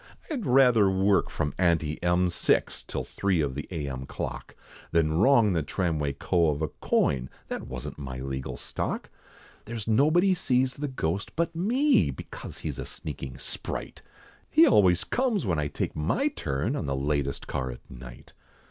[0.31, 4.07] I'd rather work from ante M, six Till three of the A.M.
[4.07, 4.55] clock,
[4.89, 6.49] Than wrong the tramway co.
[6.49, 9.11] of a coin, That wasn't my legal stock.
[9.65, 14.01] There's nobody sees the ghost but me, Because he's a sneaking sprite,
[14.49, 18.33] He always comes when I take my turn On the latest car at night.